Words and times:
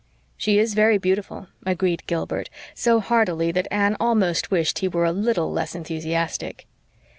"She 0.35 0.57
is 0.57 0.73
very 0.73 0.97
beautiful," 0.97 1.47
agreed 1.63 2.07
Gilbert, 2.07 2.49
so 2.73 2.99
heartily 2.99 3.51
that 3.51 3.67
Anne 3.69 3.95
almost 3.99 4.49
wished 4.49 4.79
he 4.79 4.87
were 4.87 5.05
a 5.05 5.11
LITTLE 5.11 5.51
less 5.51 5.75
enthusiastic. 5.75 6.65